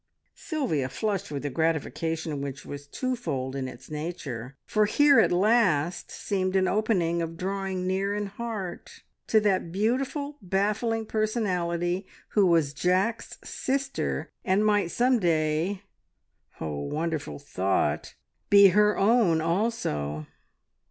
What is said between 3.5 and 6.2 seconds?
in its nature, for here at last